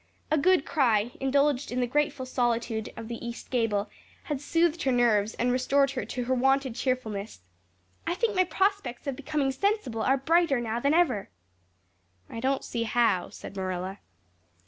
A 0.31 0.37
good 0.39 0.65
cry, 0.65 1.11
indulged 1.19 1.71
in 1.71 1.79
the 1.79 1.85
grateful 1.85 2.25
solitude 2.25 2.91
of 2.97 3.07
the 3.07 3.23
east 3.23 3.51
gable, 3.51 3.87
had 4.23 4.41
soothed 4.41 4.81
her 4.81 4.91
nerves 4.91 5.35
and 5.35 5.51
restored 5.51 5.91
her 5.91 6.05
to 6.05 6.23
her 6.23 6.33
wonted 6.33 6.73
cheerfulness. 6.73 7.41
"I 8.07 8.15
think 8.15 8.35
my 8.35 8.45
prospects 8.45 9.05
of 9.05 9.15
becoming 9.15 9.51
sensible 9.51 10.01
are 10.01 10.17
brighter 10.17 10.59
now 10.59 10.79
than 10.79 10.95
ever." 10.95 11.29
"I 12.31 12.39
don't 12.39 12.63
see 12.63 12.81
how," 12.81 13.29
said 13.29 13.55
Marilla. 13.55 13.99